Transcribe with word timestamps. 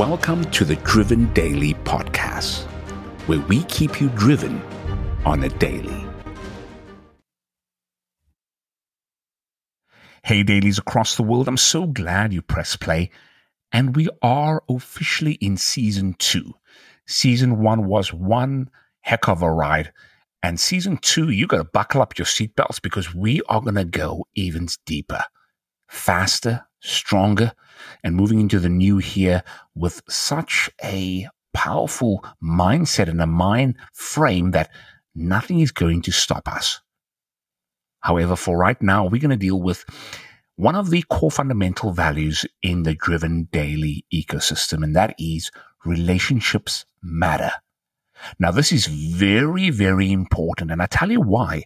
Welcome 0.00 0.50
to 0.52 0.64
the 0.64 0.76
Driven 0.76 1.30
Daily 1.34 1.74
Podcast, 1.74 2.62
where 3.26 3.40
we 3.40 3.64
keep 3.64 4.00
you 4.00 4.08
driven 4.08 4.62
on 5.26 5.44
a 5.44 5.50
daily. 5.50 6.06
Hey, 10.24 10.42
dailies 10.42 10.78
across 10.78 11.16
the 11.16 11.22
world, 11.22 11.48
I'm 11.48 11.58
so 11.58 11.86
glad 11.86 12.32
you 12.32 12.40
press 12.40 12.76
play. 12.76 13.10
And 13.72 13.94
we 13.94 14.08
are 14.22 14.62
officially 14.70 15.34
in 15.34 15.58
season 15.58 16.14
two. 16.18 16.54
Season 17.06 17.58
one 17.60 17.84
was 17.84 18.10
one 18.10 18.70
heck 19.02 19.28
of 19.28 19.42
a 19.42 19.52
ride. 19.52 19.92
And 20.42 20.58
season 20.58 20.96
two, 20.96 21.28
you 21.28 21.46
got 21.46 21.58
to 21.58 21.64
buckle 21.64 22.00
up 22.00 22.16
your 22.16 22.24
seatbelts 22.24 22.80
because 22.80 23.14
we 23.14 23.42
are 23.50 23.60
going 23.60 23.74
to 23.74 23.84
go 23.84 24.24
even 24.34 24.66
deeper, 24.86 25.24
faster, 25.88 26.64
stronger, 26.80 27.52
and 28.02 28.16
moving 28.16 28.40
into 28.40 28.58
the 28.58 28.68
new 28.68 28.98
here 28.98 29.42
with 29.74 30.02
such 30.08 30.70
a 30.82 31.28
powerful 31.52 32.24
mindset 32.42 33.08
and 33.08 33.20
a 33.20 33.26
mind 33.26 33.76
frame 33.92 34.52
that 34.52 34.70
nothing 35.14 35.60
is 35.60 35.72
going 35.72 36.02
to 36.02 36.12
stop 36.12 36.48
us. 36.48 36.80
However, 38.00 38.36
for 38.36 38.56
right 38.56 38.80
now, 38.80 39.04
we're 39.04 39.20
going 39.20 39.30
to 39.30 39.36
deal 39.36 39.60
with 39.60 39.84
one 40.56 40.74
of 40.74 40.90
the 40.90 41.02
core 41.08 41.30
fundamental 41.30 41.92
values 41.92 42.46
in 42.62 42.82
the 42.82 42.94
driven 42.94 43.48
daily 43.52 44.04
ecosystem, 44.12 44.84
and 44.84 44.94
that 44.96 45.14
is 45.18 45.50
relationships 45.84 46.84
matter. 47.02 47.52
Now, 48.38 48.50
this 48.50 48.72
is 48.72 48.86
very, 48.86 49.70
very 49.70 50.12
important, 50.12 50.70
and 50.70 50.82
I 50.82 50.86
tell 50.86 51.10
you 51.10 51.20
why. 51.20 51.64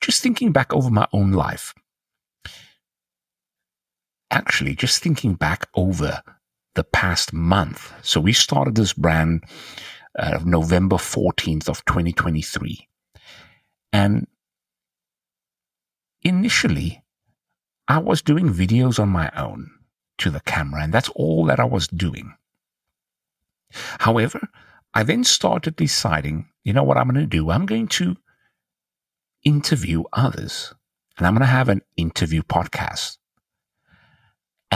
Just 0.00 0.22
thinking 0.22 0.52
back 0.52 0.72
over 0.72 0.90
my 0.90 1.06
own 1.12 1.32
life, 1.32 1.74
actually, 4.38 4.74
just 4.74 5.02
thinking 5.02 5.34
back 5.34 5.68
over 5.74 6.22
the 6.74 6.84
past 6.84 7.32
month. 7.32 7.92
So 8.02 8.20
we 8.20 8.32
started 8.32 8.76
this 8.76 8.92
brand 8.92 9.42
uh, 10.16 10.38
November 10.44 10.96
14th 10.96 11.68
of 11.68 11.84
2023. 11.86 12.88
And 13.92 14.28
initially, 16.22 17.02
I 17.88 17.98
was 17.98 18.22
doing 18.22 18.48
videos 18.48 19.00
on 19.00 19.08
my 19.08 19.30
own 19.36 19.70
to 20.18 20.30
the 20.30 20.40
camera, 20.40 20.82
and 20.82 20.94
that's 20.94 21.08
all 21.10 21.44
that 21.46 21.58
I 21.58 21.64
was 21.64 21.88
doing. 21.88 22.34
However, 23.98 24.48
I 24.94 25.02
then 25.02 25.24
started 25.24 25.74
deciding, 25.74 26.48
you 26.64 26.72
know 26.72 26.84
what 26.84 26.96
I'm 26.96 27.08
going 27.08 27.20
to 27.20 27.26
do? 27.26 27.50
I'm 27.50 27.66
going 27.66 27.88
to 27.88 28.16
interview 29.42 30.04
others, 30.12 30.74
and 31.16 31.26
I'm 31.26 31.34
going 31.34 31.40
to 31.40 31.46
have 31.46 31.68
an 31.68 31.82
interview 31.96 32.42
podcast. 32.42 33.18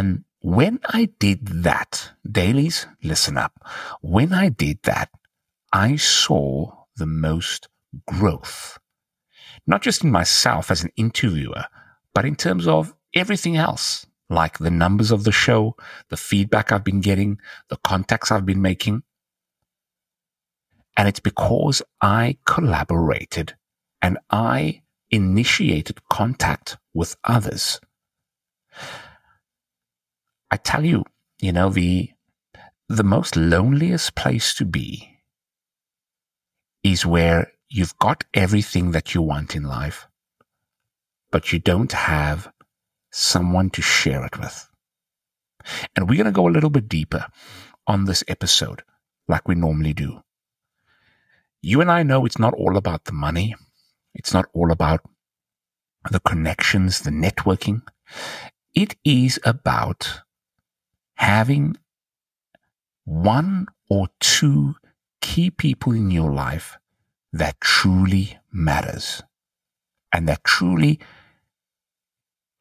And 0.00 0.24
when 0.40 0.80
I 0.86 1.10
did 1.18 1.46
that, 1.62 2.12
dailies, 2.24 2.86
listen 3.02 3.36
up. 3.36 3.52
When 4.00 4.32
I 4.32 4.48
did 4.48 4.78
that, 4.84 5.10
I 5.74 5.96
saw 5.96 6.72
the 6.96 7.04
most 7.04 7.68
growth, 8.06 8.78
not 9.66 9.82
just 9.82 10.02
in 10.02 10.10
myself 10.10 10.70
as 10.70 10.82
an 10.82 10.90
interviewer, 10.96 11.66
but 12.14 12.24
in 12.24 12.34
terms 12.34 12.66
of 12.66 12.94
everything 13.14 13.58
else, 13.58 14.06
like 14.30 14.56
the 14.56 14.70
numbers 14.70 15.10
of 15.10 15.24
the 15.24 15.32
show, 15.32 15.76
the 16.08 16.16
feedback 16.16 16.72
I've 16.72 16.82
been 16.82 17.02
getting, 17.02 17.38
the 17.68 17.76
contacts 17.76 18.30
I've 18.30 18.46
been 18.46 18.62
making. 18.62 19.02
And 20.96 21.08
it's 21.08 21.20
because 21.20 21.82
I 22.00 22.38
collaborated 22.46 23.54
and 24.00 24.16
I 24.30 24.80
initiated 25.10 26.08
contact 26.08 26.78
with 26.94 27.18
others. 27.22 27.82
I 30.50 30.56
tell 30.56 30.84
you, 30.84 31.04
you 31.40 31.52
know, 31.52 31.70
the, 31.70 32.10
the 32.88 33.04
most 33.04 33.36
loneliest 33.36 34.14
place 34.14 34.54
to 34.54 34.64
be 34.64 35.18
is 36.82 37.06
where 37.06 37.52
you've 37.68 37.98
got 37.98 38.24
everything 38.34 38.90
that 38.92 39.14
you 39.14 39.22
want 39.22 39.54
in 39.54 39.62
life, 39.62 40.08
but 41.30 41.52
you 41.52 41.58
don't 41.58 41.92
have 41.92 42.52
someone 43.12 43.70
to 43.70 43.82
share 43.82 44.24
it 44.24 44.38
with. 44.38 44.68
And 45.94 46.08
we're 46.08 46.16
going 46.16 46.26
to 46.26 46.32
go 46.32 46.48
a 46.48 46.50
little 46.50 46.70
bit 46.70 46.88
deeper 46.88 47.26
on 47.86 48.04
this 48.06 48.24
episode, 48.26 48.82
like 49.28 49.46
we 49.46 49.54
normally 49.54 49.92
do. 49.92 50.22
You 51.62 51.80
and 51.80 51.90
I 51.90 52.02
know 52.02 52.24
it's 52.24 52.38
not 52.38 52.54
all 52.54 52.76
about 52.76 53.04
the 53.04 53.12
money. 53.12 53.54
It's 54.14 54.32
not 54.32 54.46
all 54.54 54.72
about 54.72 55.02
the 56.10 56.20
connections, 56.20 57.00
the 57.00 57.10
networking. 57.10 57.82
It 58.74 58.96
is 59.04 59.38
about 59.44 60.22
having 61.20 61.76
one 63.04 63.66
or 63.90 64.08
two 64.20 64.74
key 65.20 65.50
people 65.50 65.92
in 65.92 66.10
your 66.10 66.32
life 66.32 66.78
that 67.30 67.60
truly 67.60 68.38
matters 68.50 69.22
and 70.14 70.26
that 70.26 70.42
truly 70.44 70.98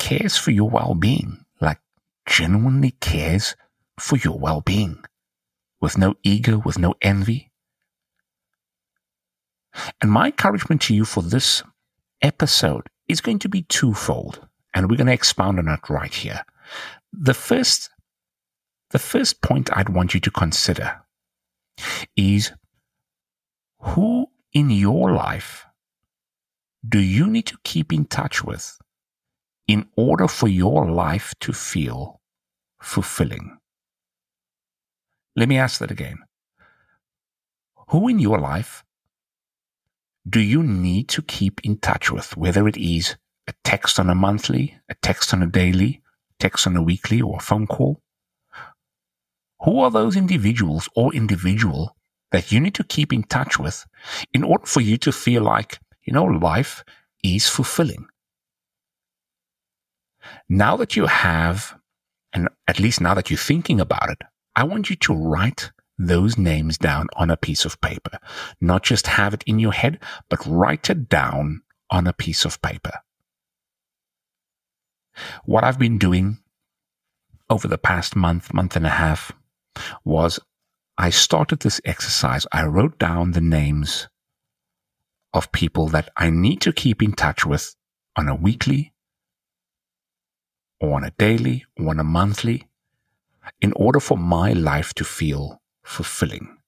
cares 0.00 0.36
for 0.36 0.50
your 0.50 0.68
well-being, 0.68 1.44
like 1.60 1.78
genuinely 2.26 2.90
cares 3.00 3.54
for 3.96 4.16
your 4.16 4.36
well-being 4.36 5.04
with 5.80 5.96
no 5.96 6.16
ego, 6.24 6.60
with 6.64 6.80
no 6.80 6.96
envy. 7.00 7.52
And 10.00 10.10
my 10.10 10.26
encouragement 10.26 10.82
to 10.82 10.94
you 10.96 11.04
for 11.04 11.22
this 11.22 11.62
episode 12.20 12.88
is 13.06 13.20
going 13.20 13.38
to 13.38 13.48
be 13.48 13.62
twofold, 13.62 14.48
and 14.74 14.90
we're 14.90 14.96
going 14.96 15.06
to 15.06 15.12
expound 15.12 15.60
on 15.60 15.68
it 15.68 15.88
right 15.88 16.12
here. 16.12 16.44
The 17.12 17.34
first 17.34 17.90
the 18.90 18.98
first 18.98 19.42
point 19.42 19.70
I'd 19.76 19.90
want 19.90 20.14
you 20.14 20.20
to 20.20 20.30
consider 20.30 21.02
is 22.16 22.52
who 23.80 24.26
in 24.52 24.70
your 24.70 25.12
life 25.12 25.66
do 26.88 26.98
you 26.98 27.26
need 27.26 27.46
to 27.46 27.58
keep 27.64 27.92
in 27.92 28.06
touch 28.06 28.42
with 28.42 28.78
in 29.66 29.86
order 29.96 30.26
for 30.26 30.48
your 30.48 30.90
life 30.90 31.34
to 31.40 31.52
feel 31.52 32.20
fulfilling? 32.80 33.58
Let 35.36 35.48
me 35.48 35.58
ask 35.58 35.80
that 35.80 35.90
again. 35.90 36.18
Who 37.88 38.08
in 38.08 38.18
your 38.18 38.38
life 38.38 38.84
do 40.28 40.40
you 40.40 40.62
need 40.62 41.08
to 41.10 41.22
keep 41.22 41.60
in 41.64 41.78
touch 41.78 42.10
with, 42.10 42.36
whether 42.36 42.66
it 42.68 42.76
is 42.76 43.16
a 43.46 43.54
text 43.64 43.98
on 43.98 44.10
a 44.10 44.14
monthly, 44.14 44.78
a 44.88 44.94
text 44.94 45.32
on 45.32 45.42
a 45.42 45.46
daily, 45.46 46.02
text 46.38 46.66
on 46.66 46.76
a 46.76 46.82
weekly, 46.82 47.20
or 47.22 47.36
a 47.36 47.42
phone 47.42 47.66
call? 47.66 48.00
Who 49.60 49.80
are 49.80 49.90
those 49.90 50.16
individuals 50.16 50.88
or 50.94 51.14
individual 51.14 51.96
that 52.30 52.52
you 52.52 52.60
need 52.60 52.74
to 52.74 52.84
keep 52.84 53.12
in 53.12 53.24
touch 53.24 53.58
with 53.58 53.86
in 54.32 54.44
order 54.44 54.66
for 54.66 54.80
you 54.80 54.96
to 54.98 55.12
feel 55.12 55.42
like, 55.42 55.80
you 56.04 56.12
know, 56.12 56.24
life 56.24 56.84
is 57.24 57.48
fulfilling? 57.48 58.06
Now 60.48 60.76
that 60.76 60.96
you 60.96 61.06
have, 61.06 61.78
and 62.32 62.48
at 62.66 62.78
least 62.78 63.00
now 63.00 63.14
that 63.14 63.30
you're 63.30 63.38
thinking 63.38 63.80
about 63.80 64.10
it, 64.10 64.22
I 64.54 64.64
want 64.64 64.90
you 64.90 64.96
to 64.96 65.14
write 65.14 65.70
those 65.98 66.38
names 66.38 66.78
down 66.78 67.08
on 67.16 67.30
a 67.30 67.36
piece 67.36 67.64
of 67.64 67.80
paper. 67.80 68.18
Not 68.60 68.84
just 68.84 69.06
have 69.08 69.34
it 69.34 69.42
in 69.46 69.58
your 69.58 69.72
head, 69.72 69.98
but 70.28 70.46
write 70.46 70.88
it 70.90 71.08
down 71.08 71.62
on 71.90 72.06
a 72.06 72.12
piece 72.12 72.44
of 72.44 72.62
paper. 72.62 72.92
What 75.44 75.64
I've 75.64 75.78
been 75.78 75.98
doing 75.98 76.38
over 77.50 77.66
the 77.66 77.78
past 77.78 78.14
month, 78.14 78.54
month 78.54 78.76
and 78.76 78.86
a 78.86 78.90
half, 78.90 79.32
was 80.04 80.40
I 80.96 81.10
started 81.10 81.60
this 81.60 81.80
exercise. 81.84 82.46
I 82.52 82.64
wrote 82.64 82.98
down 82.98 83.32
the 83.32 83.40
names 83.40 84.08
of 85.32 85.52
people 85.52 85.88
that 85.88 86.10
I 86.16 86.30
need 86.30 86.60
to 86.62 86.72
keep 86.72 87.02
in 87.02 87.12
touch 87.12 87.46
with 87.46 87.74
on 88.16 88.28
a 88.28 88.34
weekly 88.34 88.92
or 90.80 90.94
on 90.94 91.04
a 91.04 91.12
daily 91.12 91.64
or 91.78 91.90
on 91.90 92.00
a 92.00 92.04
monthly 92.04 92.66
in 93.60 93.72
order 93.76 94.00
for 94.00 94.18
my 94.18 94.52
life 94.52 94.92
to 94.94 95.04
feel 95.04 95.60
fulfilling. 95.84 96.58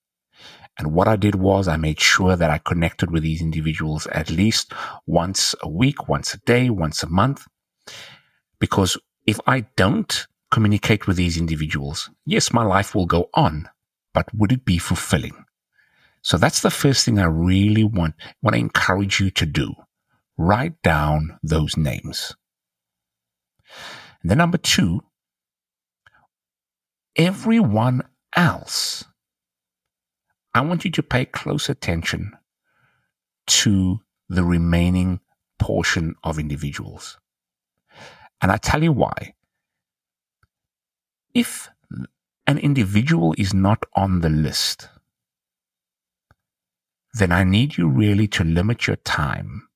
And 0.78 0.94
what 0.94 1.08
I 1.08 1.16
did 1.16 1.34
was 1.34 1.68
I 1.68 1.76
made 1.76 2.00
sure 2.00 2.36
that 2.36 2.50
I 2.50 2.58
connected 2.58 3.10
with 3.10 3.22
these 3.22 3.42
individuals 3.42 4.06
at 4.06 4.30
least 4.30 4.72
once 5.06 5.54
a 5.62 5.68
week, 5.68 6.08
once 6.08 6.32
a 6.32 6.38
day, 6.38 6.70
once 6.70 7.02
a 7.02 7.08
month. 7.08 7.46
Because 8.58 8.96
if 9.26 9.38
I 9.46 9.66
don't 9.76 10.26
communicate 10.50 11.06
with 11.06 11.16
these 11.16 11.36
individuals, 11.36 12.10
yes, 12.26 12.52
my 12.52 12.64
life 12.64 12.94
will 12.94 13.06
go 13.06 13.30
on, 13.34 13.68
but 14.12 14.32
would 14.34 14.52
it 14.52 14.64
be 14.64 14.78
fulfilling? 14.78 15.44
So 16.22 16.36
that's 16.36 16.60
the 16.60 16.70
first 16.70 17.04
thing 17.04 17.18
I 17.18 17.24
really 17.24 17.84
want, 17.84 18.14
want 18.42 18.54
to 18.54 18.60
encourage 18.60 19.20
you 19.20 19.30
to 19.30 19.46
do. 19.46 19.74
Write 20.36 20.80
down 20.82 21.38
those 21.42 21.76
names. 21.76 22.34
And 24.22 24.30
then 24.30 24.38
number 24.38 24.58
two, 24.58 25.00
everyone 27.16 28.02
else. 28.36 29.04
I 30.54 30.62
want 30.62 30.84
you 30.84 30.90
to 30.92 31.02
pay 31.02 31.26
close 31.26 31.68
attention 31.68 32.32
to 33.46 34.00
the 34.28 34.44
remaining 34.44 35.20
portion 35.58 36.14
of 36.24 36.38
individuals. 36.38 37.18
And 38.42 38.50
I 38.50 38.56
tell 38.56 38.82
you 38.82 38.92
why 38.92 39.34
if 41.34 41.70
an 42.46 42.58
individual 42.58 43.34
is 43.38 43.54
not 43.54 43.84
on 43.94 44.20
the 44.20 44.28
list, 44.28 44.88
then 47.14 47.32
I 47.32 47.44
need 47.44 47.76
you 47.76 47.88
really 47.88 48.28
to 48.28 48.44
limit 48.44 48.86
your 48.86 48.96
time 48.96 49.68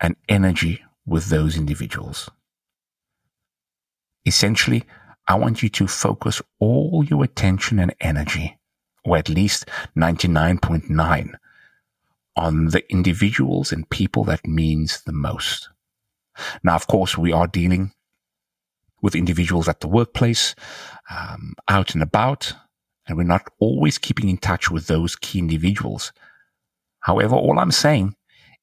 and 0.00 0.16
energy 0.28 0.82
with 1.06 1.26
those 1.26 1.56
individuals. 1.56 2.30
Essentially, 4.24 4.84
I 5.26 5.34
want 5.34 5.62
you 5.62 5.68
to 5.70 5.86
focus 5.86 6.40
all 6.58 7.04
your 7.04 7.24
attention 7.24 7.78
and 7.78 7.94
energy, 8.00 8.58
or 9.04 9.16
at 9.16 9.28
least 9.28 9.66
99.9, 9.96 11.34
on 12.36 12.66
the 12.66 12.90
individuals 12.90 13.72
and 13.72 13.88
people 13.90 14.24
that 14.24 14.46
means 14.46 15.02
the 15.02 15.12
most. 15.12 15.68
Now, 16.62 16.76
of 16.76 16.86
course, 16.86 17.18
we 17.18 17.32
are 17.32 17.46
dealing 17.46 17.92
with 19.02 19.14
individuals 19.14 19.68
at 19.68 19.80
the 19.80 19.88
workplace, 19.88 20.54
um, 21.10 21.54
out 21.68 21.94
and 21.94 22.02
about, 22.02 22.52
and 23.06 23.16
we're 23.16 23.24
not 23.24 23.48
always 23.58 23.98
keeping 23.98 24.28
in 24.28 24.38
touch 24.38 24.70
with 24.70 24.86
those 24.86 25.16
key 25.16 25.38
individuals. 25.38 26.12
However, 27.00 27.36
all 27.36 27.58
I'm 27.58 27.72
saying 27.72 28.14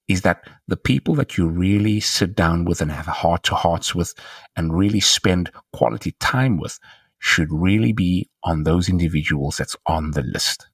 is 0.08 0.22
that 0.22 0.48
the 0.68 0.78
people 0.78 1.16
that 1.16 1.38
you 1.38 1.48
really 1.48 2.00
sit 2.00 2.36
down 2.36 2.66
with 2.66 2.82
and 2.82 2.92
have 2.92 3.08
heart 3.08 3.44
to 3.44 3.56
hearts 3.56 3.96
with 3.96 4.14
and 4.56 4.78
really 4.78 5.00
spend 5.00 5.52
quality 5.74 6.12
time 6.20 6.58
with 6.58 6.80
should 7.18 7.52
really 7.52 7.92
be 7.92 8.30
on 8.44 8.64
those 8.64 8.88
individuals 8.88 9.58
that's 9.58 9.76
on 9.88 10.12
the 10.12 10.22
list. 10.22 10.68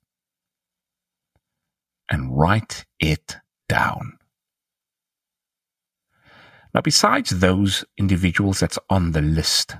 And 2.09 2.37
write 2.37 2.85
it 2.99 3.37
down. 3.69 4.17
Now, 6.73 6.81
besides 6.81 7.31
those 7.31 7.83
individuals 7.97 8.59
that's 8.59 8.79
on 8.89 9.11
the 9.11 9.21
list, 9.21 9.75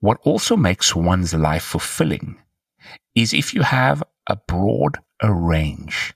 what 0.00 0.18
also 0.22 0.56
makes 0.56 0.94
one's 0.94 1.34
life 1.34 1.62
fulfilling 1.62 2.38
is 3.14 3.32
if 3.32 3.54
you 3.54 3.62
have 3.62 4.02
a 4.26 4.36
broad 4.36 4.98
range 5.22 6.14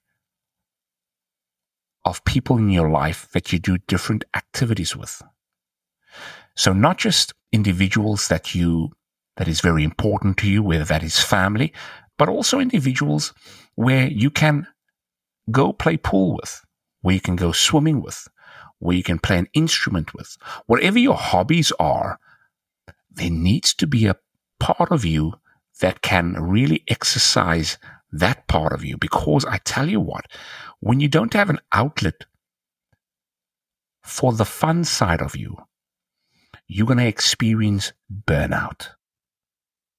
of 2.05 2.25
people 2.25 2.59
in 2.59 2.71
your 2.71 2.91
life 2.91 3.29
that 3.33 3.53
you 3.53 3.59
do 3.59 3.79
different 3.79 4.25
activities 4.35 4.95
with. 4.95 5.23
So 6.57 6.73
not 6.73 6.99
just 6.99 7.33
individuals 7.53 8.29
that 8.29 8.55
you, 8.55 8.91
that 9.37 9.49
is 9.49 9.61
very 9.61 9.83
important 9.83 10.37
to 10.39 10.49
you, 10.49 10.63
whether 10.63 10.85
that 10.85 11.03
is 11.03 11.19
family, 11.19 11.73
but 12.19 12.29
also 12.29 12.61
individuals 12.61 13.33
where 13.75 14.07
you 14.07 14.31
can 14.31 14.67
go 15.51 15.73
play 15.73 15.97
pool 15.97 16.37
with, 16.41 16.65
where 17.01 17.15
you 17.15 17.21
can 17.21 17.37
go 17.37 17.53
swimming 17.53 18.03
with, 18.03 18.29
where 18.85 18.95
you 18.95 19.03
can 19.03 19.19
play 19.19 19.39
an 19.39 19.49
instrument 19.55 20.13
with. 20.13 20.37
Whatever 20.67 20.99
your 20.99 21.17
hobbies 21.17 21.73
are, 21.81 22.21
there 23.11 23.31
needs 23.31 23.73
to 23.73 23.87
be 23.87 24.05
a 24.07 24.17
part 24.61 24.93
of 24.93 25.07
you 25.07 25.33
that 25.81 26.03
can 26.03 26.35
really 26.35 26.85
exercise 26.87 27.79
that 28.13 28.47
part 28.47 28.75
of 28.75 28.85
you. 28.85 28.99
Because 28.99 29.47
I 29.47 29.57
tell 29.65 29.89
you 29.89 30.01
what, 30.01 30.27
when 30.81 31.01
you 31.01 31.09
don't 31.09 31.33
have 31.33 31.49
an 31.49 31.61
outlet 31.73 32.27
for 34.03 34.35
the 34.35 34.45
fun 34.45 34.85
side 34.85 35.23
of 35.23 35.35
you, 35.35 35.57
you're 36.69 36.87
going 36.87 36.99
to 36.99 37.07
experience 37.07 37.95
burnout. 38.27 38.89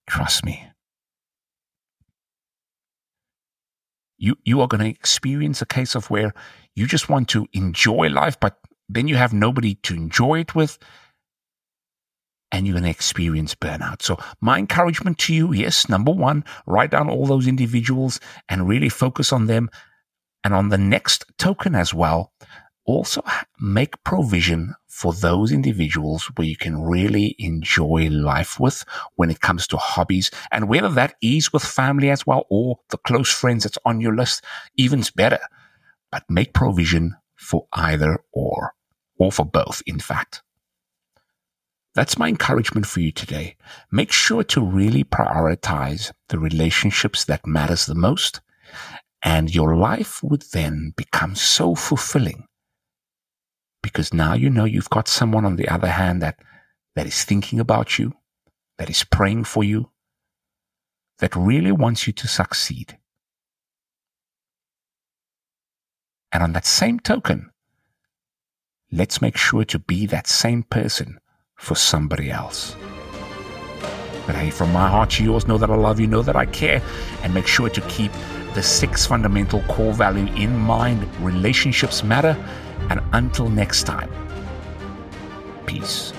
Trust 0.08 0.46
me. 0.46 0.68
You, 4.20 4.38
you 4.44 4.62
are 4.62 4.68
going 4.68 4.84
to 4.84 4.90
experience 4.90 5.64
a 5.64 5.66
case 5.66 5.96
of 5.96 6.12
where 6.12 6.36
you 6.76 6.86
just 6.86 7.10
want 7.10 7.30
to 7.30 7.48
enjoy 7.52 8.10
life, 8.10 8.40
but 8.40 8.60
then 8.90 9.08
you 9.08 9.16
have 9.16 9.34
nobody 9.34 9.76
to 9.76 9.94
enjoy 9.94 10.40
it 10.40 10.56
with 10.56 10.78
and 12.52 12.66
you're 12.66 12.74
going 12.74 12.84
to 12.84 12.90
experience 12.90 13.56
burnout. 13.56 14.02
So 14.02 14.18
my 14.40 14.58
encouragement 14.58 15.18
to 15.20 15.34
you, 15.34 15.54
yes, 15.54 15.90
number 15.90 16.12
one, 16.12 16.46
write 16.66 16.92
down 16.92 17.10
all 17.10 17.26
those 17.26 17.48
individuals 17.48 18.20
and 18.48 18.68
really 18.68 18.90
focus 18.90 19.34
on 19.34 19.48
them. 19.48 19.70
And 20.44 20.54
on 20.54 20.70
the 20.70 20.78
next 20.78 21.26
token 21.38 21.76
as 21.76 21.94
well, 21.94 22.32
also 22.86 23.24
make 23.60 24.02
provision 24.04 24.76
for 24.88 25.12
those 25.12 25.52
individuals 25.52 26.32
where 26.36 26.48
you 26.48 26.56
can 26.56 26.82
really 26.82 27.36
enjoy 27.40 28.08
life 28.10 28.60
with 28.60 28.86
when 29.16 29.32
it 29.32 29.42
comes 29.42 29.68
to 29.68 29.78
hobbies 29.78 30.32
and 30.52 30.70
whether 30.70 30.90
that 30.90 31.16
is 31.22 31.52
with 31.52 31.64
family 31.64 32.10
as 32.10 32.26
well 32.26 32.46
or 32.50 32.80
the 32.90 32.98
close 32.98 33.30
friends 33.30 33.64
that's 33.64 33.78
on 33.86 34.00
your 34.00 34.16
list, 34.16 34.44
even's 34.78 35.12
better. 35.12 35.40
But 36.12 36.24
make 36.30 36.54
provision 36.54 37.18
for 37.46 37.68
either 37.74 38.20
or, 38.32 38.74
or 39.18 39.32
for 39.32 39.46
both, 39.46 39.82
in 39.86 40.00
fact. 40.00 40.42
That's 41.94 42.18
my 42.18 42.28
encouragement 42.28 42.86
for 42.86 43.00
you 43.00 43.12
today. 43.12 43.56
Make 43.90 44.12
sure 44.12 44.44
to 44.44 44.62
really 44.62 45.06
prioritize 45.06 46.12
the 46.28 46.40
relationships 46.40 47.24
that 47.26 47.48
matters 47.48 47.86
the 47.86 47.96
most 47.96 48.42
and 49.26 49.54
your 49.54 49.76
life 49.76 50.22
would 50.24 50.44
then 50.54 50.94
become 50.96 51.36
so 51.36 51.74
fulfilling 51.74 52.46
because 53.82 54.14
now 54.14 54.34
you 54.34 54.50
know 54.50 54.66
you've 54.66 54.90
got 54.90 55.08
someone 55.08 55.46
on 55.46 55.56
the 55.56 55.68
other 55.68 55.88
hand 55.88 56.22
that, 56.22 56.40
that 56.96 57.08
is 57.08 57.24
thinking 57.24 57.60
about 57.60 58.00
you, 58.00 58.14
that 58.78 58.90
is 58.90 59.04
praying 59.04 59.44
for 59.44 59.64
you, 59.64 59.92
that 61.20 61.36
really 61.36 61.72
wants 61.72 62.08
you 62.08 62.14
to 62.14 62.28
succeed. 62.28 62.98
And 66.36 66.44
on 66.44 66.52
that 66.52 66.66
same 66.66 67.00
token, 67.00 67.50
let's 68.92 69.22
make 69.22 69.38
sure 69.38 69.64
to 69.64 69.80
be 69.80 70.06
that 70.08 70.28
same 70.28 70.64
person 70.64 71.18
for 71.56 71.76
somebody 71.76 72.30
else. 72.30 72.76
But 74.28 74.36
hey, 74.36 74.50
from 74.50 74.74
my 74.74 74.90
heart 74.90 75.12
to 75.12 75.24
yours, 75.24 75.48
know 75.48 75.58
that 75.58 75.70
I 75.70 75.76
love 75.76 75.98
you, 75.98 76.08
know 76.08 76.22
that 76.24 76.36
I 76.36 76.46
care, 76.48 76.82
and 77.24 77.34
make 77.34 77.48
sure 77.48 77.70
to 77.70 77.82
keep 77.84 78.12
the 78.54 78.62
six 78.62 79.06
fundamental 79.06 79.62
core 79.70 79.94
value 79.94 80.28
in 80.36 80.54
mind. 80.60 81.08
Relationships 81.24 82.04
matter. 82.04 82.36
And 82.90 83.00
until 83.14 83.48
next 83.48 83.84
time, 83.84 84.12
peace. 85.66 86.12